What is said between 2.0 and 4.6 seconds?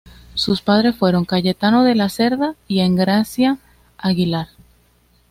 Cerda y Engracia Aguilar.